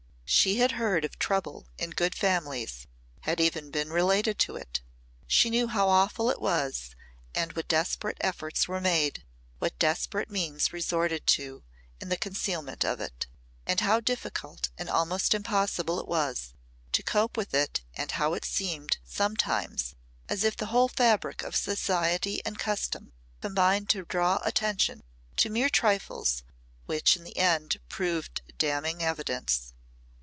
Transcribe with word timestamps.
She 0.33 0.59
had 0.59 0.71
heard 0.71 1.03
of 1.03 1.19
"trouble" 1.19 1.67
in 1.77 1.89
good 1.89 2.15
families, 2.15 2.87
had 3.23 3.41
even 3.41 3.69
been 3.69 3.89
related 3.89 4.39
to 4.39 4.55
it. 4.55 4.79
She 5.27 5.49
knew 5.49 5.67
how 5.67 5.89
awful 5.89 6.29
it 6.29 6.39
was 6.39 6.95
and 7.35 7.51
what 7.51 7.67
desperate 7.67 8.17
efforts 8.21 8.65
were 8.65 8.79
made, 8.79 9.25
what 9.59 9.77
desperate 9.77 10.29
means 10.29 10.71
resorted 10.71 11.27
to, 11.27 11.65
in 11.99 12.07
the 12.07 12.15
concealment 12.15 12.85
of 12.85 13.01
it. 13.01 13.27
And 13.67 13.81
how 13.81 13.99
difficult 13.99 14.69
and 14.77 14.89
almost 14.89 15.33
impossible 15.33 15.99
it 15.99 16.07
was 16.07 16.53
to 16.93 17.03
cope 17.03 17.35
with 17.35 17.53
it 17.53 17.81
and 17.93 18.11
how 18.11 18.33
it 18.33 18.45
seemed 18.45 18.99
sometimes 19.03 19.95
as 20.29 20.45
if 20.45 20.55
the 20.55 20.67
whole 20.67 20.87
fabric 20.87 21.43
of 21.43 21.57
society 21.57 22.41
and 22.45 22.57
custom 22.57 23.11
combined 23.41 23.89
to 23.89 24.05
draw 24.05 24.39
attention 24.45 25.03
to 25.35 25.49
mere 25.49 25.69
trifles 25.69 26.43
which 26.85 27.17
in 27.17 27.25
the 27.25 27.35
end 27.37 27.81
proved 27.89 28.41
damning 28.57 29.03
evidence. 29.03 29.73